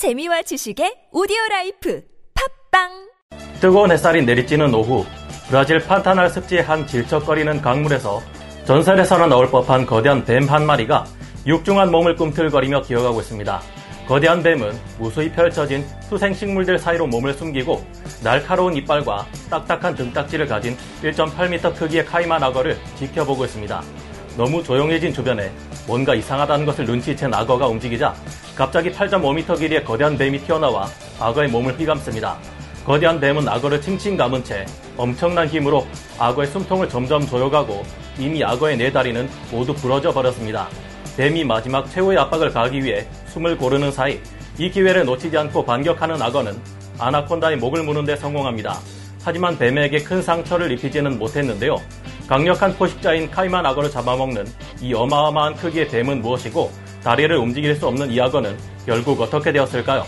재미와 0.00 0.40
지식의 0.40 1.08
오디오 1.12 1.36
라이프 1.50 2.00
팟빵 2.70 2.88
뜨거운 3.60 3.90
햇살이 3.90 4.24
내리쬐는 4.24 4.72
오후 4.72 5.04
브라질 5.50 5.78
판타날 5.80 6.30
습지의 6.30 6.62
한 6.62 6.86
질척거리는 6.86 7.60
강물에서 7.60 8.22
전설에서나 8.64 9.26
나올 9.26 9.50
법한 9.50 9.84
거대한 9.84 10.24
뱀 10.24 10.48
한 10.48 10.64
마리가 10.64 11.04
육중한 11.46 11.90
몸을 11.90 12.16
꿈틀거리며 12.16 12.80
기어가고 12.80 13.20
있습니다. 13.20 13.60
거대한 14.08 14.42
뱀은 14.42 14.72
무수히 14.98 15.30
펼쳐진 15.30 15.84
수생 16.08 16.32
식물들 16.32 16.78
사이로 16.78 17.06
몸을 17.06 17.34
숨기고 17.34 17.84
날카로운 18.24 18.74
이빨과 18.76 19.26
딱딱한 19.50 19.96
등딱지를 19.96 20.46
가진 20.46 20.78
1.8m 21.02 21.76
크기의 21.76 22.06
카이만 22.06 22.42
악어를 22.42 22.78
지켜보고 22.96 23.44
있습니다. 23.44 23.82
너무 24.38 24.64
조용해진 24.64 25.12
주변에 25.12 25.52
뭔가 25.86 26.14
이상하다는 26.14 26.64
것을 26.64 26.86
눈치챈 26.86 27.34
악어가 27.34 27.66
움직이자 27.66 28.14
갑자기 28.60 28.90
8.5m 28.90 29.58
길이의 29.58 29.84
거대한 29.84 30.18
뱀이 30.18 30.40
튀어나와 30.40 30.86
악어의 31.18 31.48
몸을 31.48 31.80
휘감습니다. 31.80 32.36
거대한 32.84 33.18
뱀은 33.18 33.48
악어를 33.48 33.80
칭칭 33.80 34.18
감은 34.18 34.44
채 34.44 34.66
엄청난 34.98 35.48
힘으로 35.48 35.86
악어의 36.18 36.48
숨통을 36.48 36.86
점점 36.90 37.26
조여가고 37.26 37.82
이미 38.18 38.44
악어의 38.44 38.76
네 38.76 38.92
다리는 38.92 39.30
모두 39.50 39.72
부러져 39.72 40.12
버렸습니다. 40.12 40.68
뱀이 41.16 41.42
마지막 41.42 41.90
최후의 41.90 42.18
압박을 42.18 42.50
가하기 42.50 42.84
위해 42.84 43.06
숨을 43.28 43.56
고르는 43.56 43.92
사이 43.92 44.20
이 44.58 44.70
기회를 44.70 45.06
놓치지 45.06 45.38
않고 45.38 45.64
반격하는 45.64 46.20
악어는 46.20 46.60
아나콘다의 46.98 47.56
목을 47.56 47.82
무는 47.82 48.04
데 48.04 48.14
성공합니다. 48.14 48.76
하지만 49.24 49.56
뱀에게 49.56 50.00
큰 50.00 50.20
상처를 50.20 50.70
입히지는 50.72 51.18
못했는데요. 51.18 51.76
강력한 52.28 52.74
포식자인 52.74 53.30
카이만 53.30 53.64
악어를 53.64 53.90
잡아먹는 53.90 54.46
이 54.82 54.92
어마어마한 54.92 55.54
크기의 55.54 55.88
뱀은 55.88 56.20
무엇이고 56.20 56.89
다리를 57.02 57.34
움직일 57.36 57.74
수 57.76 57.86
없는 57.86 58.10
이 58.10 58.20
악어는 58.20 58.56
결국 58.84 59.20
어떻게 59.20 59.52
되었을까요? 59.52 60.04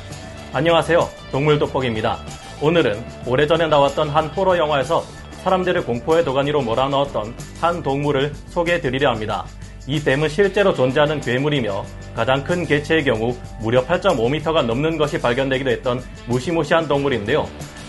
안녕하세요. 0.53 1.09
동물 1.31 1.59
돋보기입니다. 1.59 2.19
오늘은 2.61 3.03
오래전에 3.27 3.67
나왔던 3.67 4.11
한 4.11 4.27
호러 4.27 4.59
영화에서 4.59 5.03
사람들을 5.43 5.85
공포의 5.85 6.25
도가니로 6.25 6.61
몰아넣었던 6.63 7.35
한 7.61 7.83
동물을 7.83 8.33
소개해 8.49 8.81
드리려 8.81 9.11
합니다. 9.11 9.45
이 9.87 10.01
뱀은 10.01 10.29
실제로 10.29 10.75
존재하는 10.75 11.21
괴물이며 11.21 11.85
가장 12.15 12.45
큰 12.45 12.67
개체의 12.67 13.05
경우 13.05 13.37
무려 13.61 13.85
8.5m가 13.85 14.65
넘는 14.65 14.99
것이 14.99 15.21
발견되기도 15.21 15.71
했던 15.71 16.01
무시무시한 16.27 16.87
동물인데요. 16.87 17.49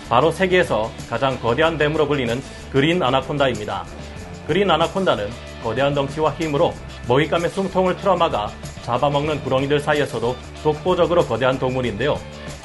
바로 0.10 0.32
세계에서 0.32 0.90
가장 1.10 1.40
거대한 1.40 1.78
뱀으로 1.78 2.08
불리는 2.08 2.42
그린 2.72 3.04
아나콘다입니다. 3.04 3.86
그린 4.48 4.72
아나콘다는 4.72 5.30
거대한 5.62 5.94
덩치와 5.94 6.32
힘으로 6.32 6.73
먹잇감의 7.08 7.50
숨통을 7.50 7.98
틀어막아 7.98 8.50
잡아먹는 8.84 9.44
구렁이들 9.44 9.80
사이에서도 9.80 10.36
독보적으로 10.64 11.26
거대한 11.26 11.58
동물인데요. 11.60 12.20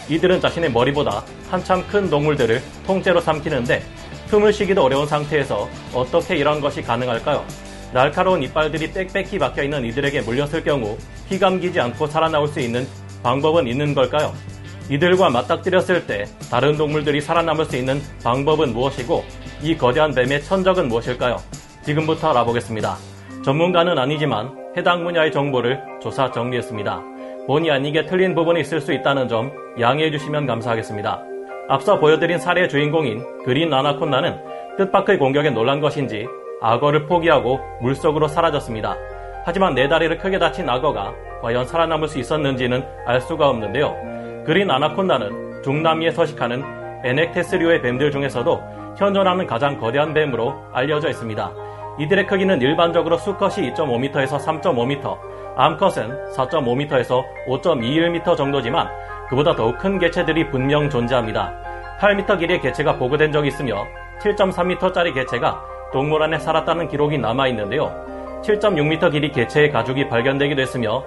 이들은 0.09 0.41
자신의 0.41 0.73
머리보다 0.73 1.25
한참 1.51 1.87
큰 1.87 2.09
동물들을 2.09 2.63
통째로 2.87 3.21
삼키는데 3.21 3.83
틈을 4.29 4.53
쉬기도 4.53 4.85
어려운 4.85 5.07
상태에서 5.07 5.69
어떻게 5.95 6.37
이런 6.37 6.61
것이 6.61 6.83
가능할까요? 6.83 7.45
날카로운 7.93 8.43
이빨들이 8.43 8.93
빽빽히 8.93 9.39
박혀있는 9.39 9.85
이들에게 9.87 10.21
물렸을 10.23 10.63
경우 10.63 10.99
피감기지 11.29 11.81
않고 11.81 12.07
살아나올 12.07 12.49
수 12.49 12.61
있는 12.61 12.87
방법은 13.23 13.67
있는 13.67 13.95
걸까요? 13.95 14.35
이들과 14.91 15.31
맞닥뜨렸을 15.31 16.07
때 16.07 16.27
다른 16.51 16.77
동물들이 16.77 17.21
살아남을 17.21 17.67
수 17.67 17.77
있는 17.77 18.03
방법은 18.23 18.73
무엇이고 18.73 19.25
이 19.63 19.77
거대한 19.77 20.15
뱀의 20.15 20.45
천적은 20.45 20.89
무엇일까요? 20.89 21.43
지금부터 21.85 22.31
알아보겠습니다. 22.31 23.18
전문가는 23.45 23.99
아니지만 23.99 24.57
해당 24.77 25.05
분야의 25.05 25.33
정보를 25.33 25.81
조사 26.01 26.31
정리했습니다. 26.31 27.03
본의 27.47 27.71
아니게 27.71 28.05
틀린 28.07 28.35
부분이 28.35 28.61
있을 28.61 28.81
수 28.81 28.93
있다는 28.93 29.29
점 29.29 29.51
양해해 29.81 30.11
주시면 30.11 30.47
감사하겠습니다. 30.47 31.23
앞서 31.69 31.99
보여드린 31.99 32.39
사례의 32.39 32.69
주인공인 32.69 33.23
그린 33.45 33.73
아나콘다는 33.73 34.39
뜻밖의 34.77 35.19
공격에 35.19 35.51
놀란 35.51 35.81
것인지 35.81 36.27
악어를 36.61 37.07
포기하고 37.07 37.61
물속으로 37.81 38.29
사라졌습니다. 38.29 38.97
하지만 39.45 39.75
네 39.75 39.89
다리를 39.89 40.19
크게 40.19 40.39
다친 40.39 40.69
악어가 40.69 41.15
과연 41.41 41.65
살아남을 41.65 42.09
수 42.09 42.19
있었는지는 42.19 42.85
알 43.07 43.21
수가 43.21 43.49
없는데요. 43.49 43.97
그린 44.45 44.71
아나콘다는 44.71 45.63
중남미에 45.63 46.11
서식하는 46.11 46.63
에넥테스류의 47.05 47.81
뱀들 47.83 48.11
중에서도 48.11 48.63
현존하는 48.99 49.47
가장 49.47 49.79
거대한 49.79 50.13
뱀으로 50.13 50.55
알려져 50.73 51.09
있습니다. 51.09 51.53
이들의 51.99 52.27
크기는 52.27 52.63
일반적으로 52.63 53.17
수컷이 53.17 53.73
2.5m에서 53.73 54.39
3.5m, 54.39 55.19
암컷은 55.57 56.33
4.5m에서 56.33 57.25
5.21m 57.49 58.37
정도지만 58.37 58.89
그보다 59.29 59.55
더욱 59.55 59.77
큰 59.79 59.99
개체들이 59.99 60.49
분명 60.51 60.89
존재합니다. 60.89 61.53
8m 62.01 62.39
길이의 62.39 62.61
개체가 62.61 62.97
보고된 62.97 63.33
적이 63.33 63.49
있으며 63.49 63.85
7.3m짜리 64.21 65.13
개체가 65.13 65.61
동물원에 65.93 66.39
살았다는 66.39 66.87
기록이 66.87 67.19
남아 67.19 67.49
있는데요. 67.49 67.93
7.6m 68.43 69.11
길이 69.11 69.33
개체의 69.33 69.73
가죽이 69.73 70.09
발견되기도 70.09 70.63
했으며 70.63 71.03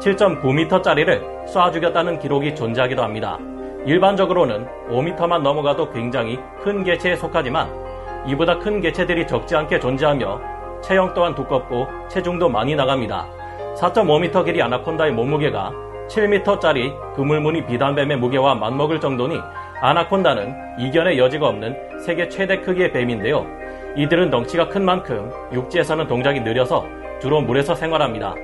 7.9m짜리를 0.00 1.46
쏴 1.46 1.72
죽였다는 1.72 2.18
기록이 2.18 2.56
존재하기도 2.56 3.00
합니다. 3.00 3.38
일반적으로는 3.86 4.66
5m만 4.88 5.42
넘어가도 5.42 5.90
굉장히 5.90 6.40
큰 6.62 6.82
개체에 6.82 7.14
속하지만 7.14 7.81
이보다 8.26 8.58
큰 8.58 8.80
개체들이 8.80 9.26
적지 9.26 9.56
않게 9.56 9.80
존재하며 9.80 10.40
체형 10.82 11.14
또한 11.14 11.34
두껍고 11.34 11.86
체중도 12.08 12.48
많이 12.48 12.74
나갑니다. 12.74 13.26
4.5m 13.76 14.44
길이 14.44 14.62
아나콘다의 14.62 15.12
몸무게가 15.12 15.72
7m짜리 16.08 17.14
그물무늬 17.14 17.66
비단뱀의 17.66 18.18
무게와 18.18 18.54
맞먹을 18.54 19.00
정도니 19.00 19.40
아나콘다는 19.80 20.54
이견의 20.78 21.18
여지가 21.18 21.48
없는 21.48 22.00
세계 22.00 22.28
최대 22.28 22.60
크기의 22.60 22.92
뱀인데요. 22.92 23.46
이들은 23.96 24.30
덩치가 24.30 24.68
큰 24.68 24.84
만큼 24.84 25.30
육지에서는 25.52 26.06
동작이 26.06 26.40
느려서 26.40 26.86
주로 27.20 27.40
물에서 27.40 27.74
생활합니다. 27.74 28.34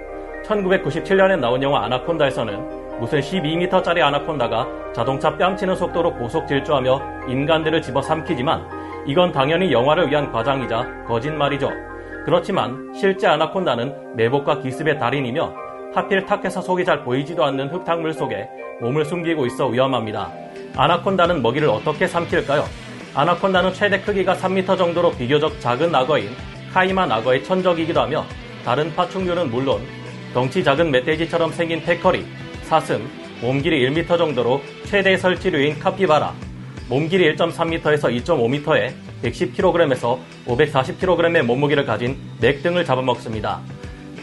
1997년에 0.44 1.38
나온 1.38 1.62
영화 1.62 1.84
아나콘다에서는 1.84 2.99
무슨 3.00 3.21
12m짜리 3.21 4.03
아나콘다가 4.03 4.67
자동차 4.93 5.37
뺨치는 5.37 5.77
속도로 5.77 6.15
고속 6.15 6.47
질주하며 6.49 7.28
인간들을 7.28 7.83
집어삼키지만 7.83 8.78
이건 9.07 9.33
당연히 9.33 9.73
영화를 9.73 10.11
위한 10.11 10.31
과장이자 10.31 11.05
거짓말이죠. 11.07 11.71
그렇지만 12.25 12.93
실제 12.95 13.27
아나콘다는 13.27 14.17
매복과 14.17 14.61
기습의 14.61 14.99
달인이며 14.99 15.55
하필 15.95 16.27
탁해서 16.27 16.61
속이 16.61 16.85
잘 16.85 17.03
보이지도 17.03 17.45
않는 17.45 17.69
흙탕물 17.69 18.13
속에 18.13 18.49
몸을 18.81 19.05
숨기고 19.05 19.47
있어 19.47 19.69
위험합니다. 19.69 20.31
아나콘다는 20.77 21.41
먹이를 21.43 21.69
어떻게 21.69 22.07
삼킬까요? 22.07 22.65
아나콘다는 23.15 23.73
최대 23.73 24.01
크기가 24.01 24.35
3m 24.35 24.77
정도로 24.77 25.13
비교적 25.13 25.59
작은 25.61 25.95
악어인 25.95 26.29
카이만 26.73 27.11
악어의 27.11 27.43
천적이기도 27.45 28.01
하며 28.01 28.25
다른 28.65 28.95
파충류는 28.95 29.51
물론 29.51 29.81
덩치 30.35 30.63
작은 30.63 30.91
멧돼지처럼 30.91 31.51
생긴 31.53 31.83
페커리, 31.83 32.27
사슴, 32.63 33.09
몸길이 33.41 33.89
1m 33.89 34.19
정도로 34.19 34.61
최대 34.85 35.17
설치류인 35.17 35.79
카피바라, 35.79 36.35
몸길이 36.88 37.37
1.3m에서 37.37 38.04
2.5m에 38.25 38.93
110kg에서 39.22 40.19
540kg의 40.47 41.43
몸무게를 41.43 41.84
가진 41.84 42.19
맥 42.41 42.62
등을 42.62 42.84
잡아먹습니다. 42.84 43.60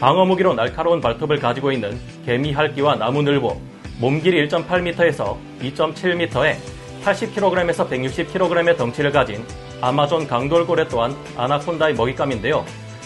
방어 0.00 0.24
무기로 0.24 0.54
날카로운 0.54 1.00
발톱을 1.00 1.38
가지고 1.38 1.70
있는 1.70 1.98
개미 2.24 2.52
할기와 2.52 2.96
나무늘보, 2.96 3.60
몸길이 4.00 4.48
1.8m에서 4.48 5.36
2.7m에 5.62 6.56
80kg에서 7.04 7.88
160kg의 7.88 8.76
덩치를 8.76 9.12
가진 9.12 9.44
아마존 9.80 10.26
강돌고래 10.26 10.88
또한 10.88 11.14
아나콘다의 11.36 11.94
먹잇감인데요. 11.94 12.64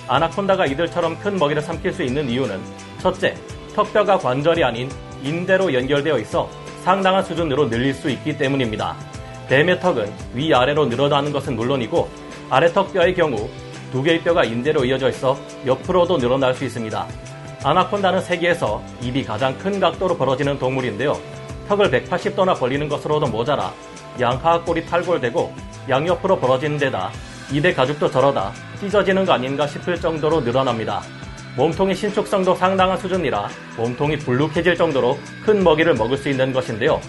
아나콘다가 0.08 0.66
이들처럼 0.66 1.18
큰 1.18 1.36
먹이를 1.38 1.60
삼킬 1.60 1.92
수 1.92 2.02
있는 2.02 2.30
이유는 2.30 2.58
첫째, 2.98 3.34
턱뼈가 3.74 4.18
관절이 4.18 4.64
아닌 4.64 4.88
인대로 5.22 5.72
연결되어 5.72 6.18
있어 6.20 6.48
상당한 6.82 7.22
수준으로 7.22 7.68
늘릴 7.68 7.92
수 7.92 8.08
있기 8.08 8.38
때문입니다. 8.38 9.09
뱀의 9.50 9.80
턱은 9.80 10.12
위아래로 10.32 10.86
늘어나는 10.86 11.32
것은 11.32 11.56
물론이고 11.56 12.08
아래턱 12.50 12.92
뼈의 12.92 13.14
경우 13.16 13.50
두 13.90 14.00
개의 14.00 14.22
뼈가 14.22 14.44
인대로 14.44 14.84
이어져 14.84 15.08
있어 15.08 15.36
옆으로도 15.66 16.18
늘어날 16.18 16.54
수 16.54 16.64
있습니다. 16.64 17.06
아나콘다는 17.64 18.20
세계에서 18.20 18.80
입이 19.02 19.24
가장 19.24 19.58
큰 19.58 19.80
각도로 19.80 20.16
벌어지는 20.16 20.56
동물인데요. 20.56 21.18
턱을 21.68 21.90
180도나 21.90 22.56
벌리는 22.58 22.88
것으로도 22.88 23.26
모자라 23.26 23.72
양하악골이 24.20 24.86
탈골되고 24.86 25.52
양옆으로 25.88 26.38
벌어지는 26.38 26.78
데다 26.78 27.10
입의 27.52 27.74
가죽도 27.74 28.08
저러다 28.08 28.52
찢어지는 28.78 29.24
거 29.24 29.32
아닌가 29.32 29.66
싶을 29.66 30.00
정도로 30.00 30.42
늘어납니다. 30.42 31.02
몸통의 31.56 31.96
신축성도 31.96 32.54
상당한 32.54 32.96
수준이라 32.96 33.48
몸통이 33.76 34.18
불룩해질 34.18 34.76
정도로 34.76 35.18
큰 35.44 35.64
먹이를 35.64 35.94
먹을 35.94 36.16
수 36.16 36.28
있는 36.28 36.52
것인데요. 36.52 37.00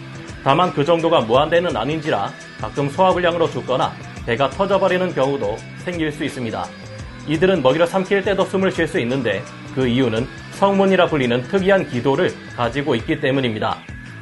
다만 0.43 0.73
그 0.73 0.83
정도가 0.83 1.21
무한대는 1.21 1.75
아닌지라 1.75 2.31
가끔 2.59 2.89
소화불량으로 2.89 3.49
죽거나 3.49 3.91
배가 4.25 4.49
터져버리는 4.49 5.13
경우도 5.13 5.57
생길 5.83 6.11
수 6.11 6.23
있습니다. 6.23 6.65
이들은 7.27 7.61
먹이를 7.61 7.87
삼킬 7.87 8.23
때도 8.23 8.45
숨을 8.45 8.71
쉴 8.71 8.87
수 8.87 8.99
있는데 8.99 9.43
그 9.75 9.87
이유는 9.87 10.27
성문이라 10.53 11.07
불리는 11.07 11.43
특이한 11.43 11.89
기도를 11.89 12.31
가지고 12.55 12.95
있기 12.95 13.19
때문입니다. 13.19 13.77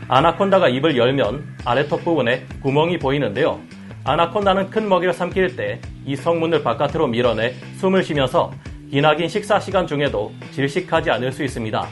아나콘다가 0.08 0.70
입을 0.70 0.98
열면 0.98 1.58
아래턱 1.66 2.04
부분에 2.04 2.46
구멍이 2.62 2.98
보이는데요. 3.00 3.60
아나콘다는 4.04 4.70
큰 4.70 4.88
먹이를 4.90 5.14
삼킬 5.14 5.56
때 5.56 5.80
이 6.10 6.16
성문을 6.16 6.64
바깥으로 6.64 7.06
밀어내 7.06 7.54
숨을 7.78 8.04
쉬면서 8.04 8.52
기나긴 8.90 9.28
식사 9.28 9.60
시간 9.60 9.86
중에도 9.86 10.32
질식하지 10.52 11.12
않을 11.12 11.32
수 11.32 11.44
있습니다. 11.44 11.88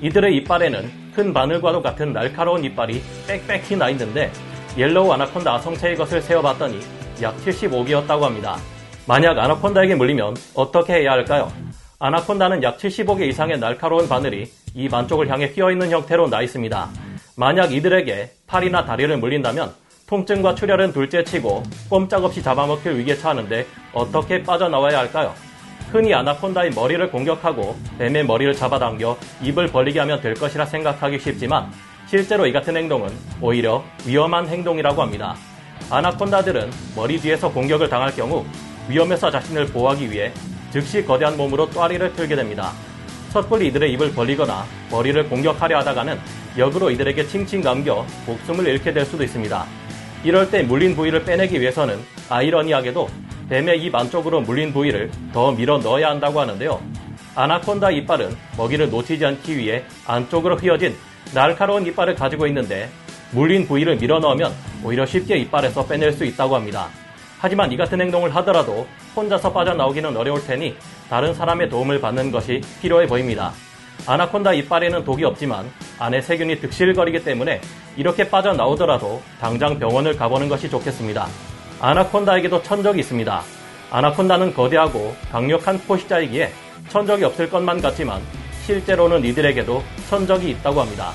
이들의 0.00 0.36
이빨에는 0.36 0.88
큰 1.16 1.32
바늘과도 1.32 1.80
같은 1.80 2.12
날카로운 2.12 2.62
이빨이 2.62 3.00
빽빽히 3.26 3.74
나 3.74 3.88
있는데 3.88 4.30
옐로우 4.76 5.10
아나콘다 5.10 5.58
성체의 5.60 5.96
것을 5.96 6.20
세어봤더니 6.20 6.78
약 7.22 7.34
75개였다고 7.38 8.20
합니다. 8.20 8.58
만약 9.06 9.38
아나콘다에게 9.38 9.94
물리면 9.94 10.36
어떻게 10.52 10.92
해야 10.92 11.12
할까요? 11.12 11.50
아나콘다는 11.98 12.62
약 12.62 12.76
75개 12.76 13.22
이상의 13.22 13.58
날카로운 13.58 14.06
바늘이 14.06 14.52
입 14.74 14.92
안쪽을 14.92 15.30
향해 15.30 15.46
휘어있는 15.46 15.90
형태로 15.90 16.28
나 16.28 16.42
있습니다. 16.42 16.90
만약 17.34 17.72
이들에게 17.72 18.32
팔이나 18.46 18.84
다리를 18.84 19.16
물린다면 19.16 19.72
통증과 20.06 20.54
출혈은 20.54 20.92
둘째치고 20.92 21.62
꼼짝없이 21.88 22.42
잡아먹힐 22.42 22.92
위기에 22.98 23.16
처하는데 23.16 23.66
어떻게 23.94 24.42
빠져나와야 24.42 24.98
할까요? 24.98 25.34
흔히 25.92 26.12
아나콘다의 26.12 26.70
머리를 26.70 27.10
공격하고 27.10 27.76
뱀의 27.98 28.26
머리를 28.26 28.54
잡아당겨 28.54 29.16
입을 29.42 29.68
벌리게 29.68 30.00
하면 30.00 30.20
될 30.20 30.34
것이라 30.34 30.66
생각하기 30.66 31.18
쉽지만 31.18 31.70
실제로 32.06 32.46
이 32.46 32.52
같은 32.52 32.76
행동은 32.76 33.10
오히려 33.40 33.84
위험한 34.04 34.48
행동이라고 34.48 35.00
합니다. 35.00 35.36
아나콘다들은 35.90 36.70
머리 36.96 37.18
뒤에서 37.18 37.50
공격을 37.50 37.88
당할 37.88 38.14
경우 38.14 38.44
위험에서 38.88 39.30
자신을 39.30 39.66
보호하기 39.66 40.10
위해 40.10 40.32
즉시 40.70 41.04
거대한 41.04 41.36
몸으로 41.36 41.70
또아리를 41.70 42.12
틀게 42.14 42.34
됩니다. 42.36 42.72
섣불리 43.30 43.68
이들의 43.68 43.92
입을 43.92 44.12
벌리거나 44.12 44.64
머리를 44.90 45.28
공격하려 45.28 45.78
하다가는 45.78 46.18
역으로 46.58 46.90
이들에게 46.90 47.26
칭칭 47.26 47.60
감겨 47.60 48.04
목숨을 48.26 48.66
잃게 48.66 48.92
될 48.92 49.04
수도 49.04 49.22
있습니다. 49.22 49.66
이럴 50.24 50.50
때 50.50 50.62
물린 50.62 50.96
부위를 50.96 51.24
빼내기 51.24 51.60
위해서는 51.60 51.98
아이러니하게도 52.28 53.08
뱀의 53.48 53.82
입 53.82 53.94
안쪽으로 53.94 54.40
물린 54.40 54.72
부위를 54.72 55.10
더 55.32 55.52
밀어 55.52 55.78
넣어야 55.78 56.10
한다고 56.10 56.40
하는데요. 56.40 56.80
아나콘다 57.34 57.90
이빨은 57.90 58.36
먹이를 58.56 58.90
놓치지 58.90 59.24
않기 59.24 59.56
위해 59.56 59.84
안쪽으로 60.06 60.56
휘어진 60.56 60.96
날카로운 61.34 61.86
이빨을 61.86 62.14
가지고 62.14 62.46
있는데 62.46 62.88
물린 63.32 63.66
부위를 63.66 63.96
밀어 63.96 64.18
넣으면 64.18 64.52
오히려 64.82 65.04
쉽게 65.04 65.36
이빨에서 65.38 65.86
빼낼 65.86 66.12
수 66.12 66.24
있다고 66.24 66.56
합니다. 66.56 66.88
하지만 67.38 67.70
이 67.70 67.76
같은 67.76 68.00
행동을 68.00 68.34
하더라도 68.36 68.86
혼자서 69.14 69.52
빠져나오기는 69.52 70.16
어려울 70.16 70.44
테니 70.44 70.74
다른 71.10 71.34
사람의 71.34 71.68
도움을 71.68 72.00
받는 72.00 72.30
것이 72.30 72.62
필요해 72.80 73.06
보입니다. 73.06 73.52
아나콘다 74.06 74.52
이빨에는 74.54 75.04
독이 75.04 75.24
없지만 75.24 75.70
안에 75.98 76.20
세균이 76.20 76.60
득실거리기 76.60 77.24
때문에 77.24 77.60
이렇게 77.96 78.28
빠져나오더라도 78.28 79.20
당장 79.40 79.78
병원을 79.78 80.16
가보는 80.16 80.48
것이 80.48 80.70
좋겠습니다. 80.70 81.26
아나콘다에게도 81.80 82.62
천적이 82.62 83.00
있습니다. 83.00 83.42
아나콘다는 83.90 84.54
거대하고 84.54 85.14
강력한 85.30 85.78
포식자이기에 85.78 86.52
천적이 86.88 87.24
없을 87.24 87.50
것만 87.50 87.80
같지만 87.80 88.22
실제로는 88.64 89.24
이들에게도 89.24 89.82
천적이 90.08 90.50
있다고 90.50 90.80
합니다. 90.80 91.12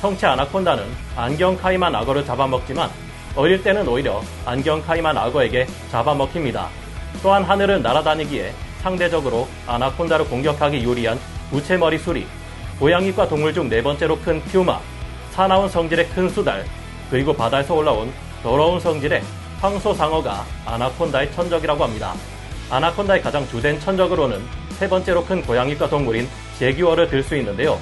성체 0.00 0.26
아나콘다는 0.26 0.84
안경 1.16 1.56
카이만 1.56 1.94
악어를 1.94 2.24
잡아먹지만 2.24 2.90
어릴 3.36 3.62
때는 3.62 3.88
오히려 3.88 4.22
안경 4.44 4.80
카이만 4.82 5.16
악어에게 5.16 5.66
잡아먹힙니다. 5.90 6.68
또한 7.22 7.42
하늘을 7.42 7.82
날아다니기에 7.82 8.52
상대적으로 8.82 9.48
아나콘다를 9.66 10.26
공격하기 10.26 10.82
유리한 10.84 11.18
우체머리 11.50 11.98
수리, 11.98 12.26
고양이과 12.78 13.28
동물 13.28 13.52
중 13.54 13.68
네 13.68 13.82
번째로 13.82 14.18
큰 14.20 14.40
퓨마, 14.44 14.78
사나운 15.30 15.68
성질의 15.68 16.08
큰 16.10 16.28
수달, 16.28 16.64
그리고 17.10 17.32
바다에서 17.32 17.74
올라온 17.74 18.12
더러운 18.42 18.78
성질의 18.78 19.22
황소상어가 19.64 20.44
아나콘다의 20.66 21.32
천적이라고 21.32 21.84
합니다. 21.84 22.12
아나콘다의 22.70 23.22
가장 23.22 23.48
주된 23.48 23.80
천적으로는 23.80 24.42
세 24.78 24.86
번째로 24.86 25.24
큰 25.24 25.40
고양이과 25.42 25.88
동물인 25.88 26.28
제규어를 26.58 27.08
들 27.08 27.22
수 27.22 27.34
있는데요. 27.36 27.78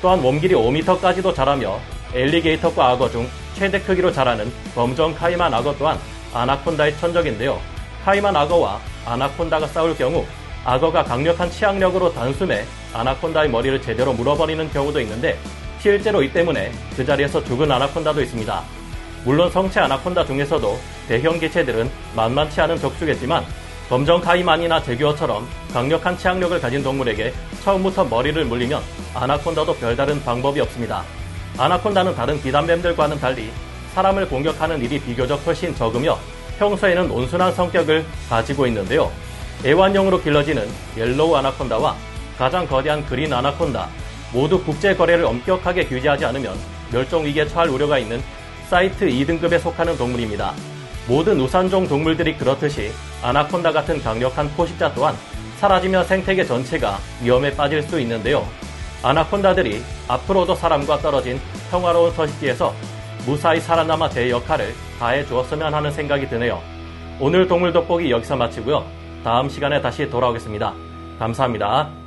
또한 0.00 0.22
몸길이 0.22 0.54
5m까지도 0.54 1.34
자라며 1.34 1.78
엘리게이터과 2.14 2.90
악어 2.90 3.10
중 3.10 3.28
최대 3.54 3.78
크기로 3.80 4.10
자라는 4.12 4.50
검정 4.74 5.14
카이만 5.14 5.52
악어 5.52 5.76
또한 5.76 5.98
아나콘다의 6.32 6.96
천적인데요. 6.96 7.60
카이만 8.04 8.34
악어와 8.34 8.80
아나콘다가 9.04 9.66
싸울 9.66 9.94
경우 9.94 10.24
악어가 10.64 11.04
강력한 11.04 11.50
치악력으로 11.50 12.14
단숨에 12.14 12.64
아나콘다의 12.94 13.50
머리를 13.50 13.82
제대로 13.82 14.14
물어버리는 14.14 14.70
경우도 14.70 15.00
있는데 15.02 15.38
실제로 15.80 16.22
이 16.22 16.32
때문에 16.32 16.72
그 16.96 17.04
자리에서 17.04 17.44
죽은 17.44 17.70
아나콘다도 17.70 18.22
있습니다. 18.22 18.85
물론 19.26 19.50
성체 19.50 19.80
아나콘다 19.80 20.24
중에서도 20.24 20.78
대형 21.08 21.40
개체들은 21.40 21.90
만만치 22.14 22.60
않은 22.60 22.78
적수겠지만 22.78 23.44
검정 23.88 24.20
카이만이나 24.20 24.80
제규어처럼 24.80 25.44
강력한 25.72 26.16
치악력을 26.16 26.60
가진 26.60 26.80
동물에게 26.80 27.34
처음부터 27.64 28.04
머리를 28.04 28.44
물리면 28.44 28.80
아나콘다도 29.14 29.74
별다른 29.74 30.22
방법이 30.22 30.60
없습니다. 30.60 31.02
아나콘다는 31.58 32.14
다른 32.14 32.40
비단뱀들과는 32.40 33.18
달리 33.18 33.50
사람을 33.94 34.28
공격하는 34.28 34.80
일이 34.80 35.00
비교적 35.00 35.44
훨씬 35.44 35.74
적으며 35.74 36.16
평소에는 36.60 37.10
온순한 37.10 37.52
성격을 37.52 38.06
가지고 38.30 38.68
있는데요. 38.68 39.10
애완용으로 39.64 40.22
길러지는 40.22 40.68
옐로우 40.96 41.34
아나콘다와 41.34 41.96
가장 42.38 42.64
거대한 42.64 43.04
그린 43.06 43.32
아나콘다 43.32 43.88
모두 44.32 44.62
국제 44.62 44.94
거래를 44.94 45.24
엄격하게 45.24 45.86
규제하지 45.86 46.26
않으면 46.26 46.56
멸종 46.92 47.24
위기에 47.24 47.48
처할 47.48 47.68
우려가 47.68 47.98
있는 47.98 48.22
CITES 48.68 49.06
2등급에 49.06 49.58
속하는 49.60 49.96
동물입니다. 49.96 50.52
모든 51.08 51.40
우산종 51.40 51.86
동물들이 51.86 52.36
그렇듯이 52.36 52.90
아나콘다 53.22 53.72
같은 53.72 54.02
강력한 54.02 54.48
포식자 54.50 54.92
또한 54.92 55.14
사라지면 55.58 56.04
생태계 56.04 56.44
전체가 56.44 56.98
위험에 57.22 57.54
빠질 57.54 57.82
수 57.82 58.00
있는데요. 58.00 58.46
아나콘다들이 59.02 59.82
앞으로도 60.08 60.54
사람과 60.54 60.98
떨어진 60.98 61.40
평화로운 61.70 62.12
서식지에서 62.12 62.74
무사히 63.24 63.60
살아남아 63.60 64.08
제 64.08 64.30
역할을 64.30 64.74
다해 64.98 65.24
주었으면 65.26 65.72
하는 65.72 65.90
생각이 65.90 66.28
드네요. 66.28 66.60
오늘 67.20 67.46
동물 67.46 67.72
돋보기 67.72 68.10
여기서 68.10 68.36
마치고요. 68.36 68.84
다음 69.24 69.48
시간에 69.48 69.80
다시 69.80 70.08
돌아오겠습니다. 70.10 70.74
감사합니다. 71.18 72.05